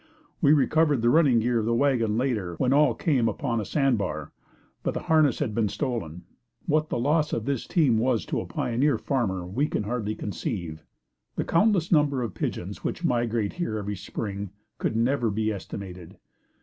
[0.41, 4.31] We recovered the running gear of the wagon later when all came upon a sandbar,
[4.81, 6.23] but the harness had been stolen.
[6.65, 10.83] What the loss of this team was to a pioneer farmer, we can hardly conceive.
[11.35, 16.17] The countless number of pigeons which migrated here every spring could never be estimated.